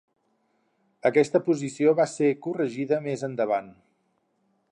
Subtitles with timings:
[1.09, 3.73] Aquesta posició va ser corregida més endavant.